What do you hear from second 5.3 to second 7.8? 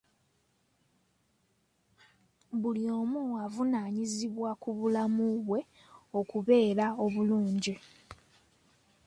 bwe okubeera obulungi.